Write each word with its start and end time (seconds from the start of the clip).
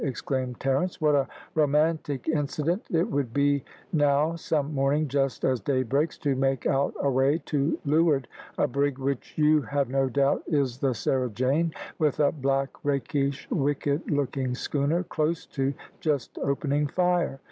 exclaimed 0.03 0.59
Terence. 0.59 0.99
"What 0.99 1.13
a 1.13 1.27
romantic 1.53 2.27
incident 2.27 2.87
it 2.89 3.07
would 3.11 3.35
be 3.35 3.63
now 3.93 4.35
some 4.35 4.73
morning 4.73 5.07
just 5.07 5.45
as 5.45 5.59
day 5.61 5.83
breaks, 5.83 6.17
to 6.25 6.35
make 6.35 6.65
out 6.65 6.95
away 6.99 7.37
to 7.45 7.77
leeward 7.85 8.27
a 8.57 8.67
brig 8.67 8.97
which 8.97 9.37
you 9.37 9.61
have 9.61 9.89
no 9.89 10.09
doubt 10.09 10.41
is 10.47 10.79
the 10.79 10.95
Sarah 10.95 11.29
Jane, 11.29 11.71
with 11.99 12.19
a 12.19 12.31
black, 12.31 12.83
rakish, 12.83 13.47
wicked 13.51 14.09
looking 14.09 14.55
schooner 14.55 15.03
close 15.03 15.45
to, 15.45 15.71
just 15.99 16.39
opening 16.39 16.87
fire. 16.87 17.37